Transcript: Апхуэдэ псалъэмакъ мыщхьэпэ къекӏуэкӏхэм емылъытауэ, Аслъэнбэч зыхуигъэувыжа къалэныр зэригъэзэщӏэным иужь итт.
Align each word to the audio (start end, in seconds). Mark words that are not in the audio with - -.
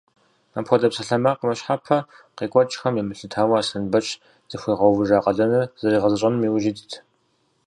Апхуэдэ 0.59 0.87
псалъэмакъ 0.91 1.41
мыщхьэпэ 1.47 1.97
къекӏуэкӏхэм 2.37 2.95
емылъытауэ, 3.01 3.55
Аслъэнбэч 3.59 4.07
зыхуигъэувыжа 4.49 5.23
къалэныр 5.23 5.65
зэригъэзэщӏэным 5.79 6.43
иужь 6.47 6.67
итт. 6.71 6.91